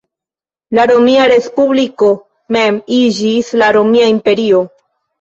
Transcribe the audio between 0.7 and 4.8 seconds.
La Romia Respubliko mem iĝis la Romia Imperio.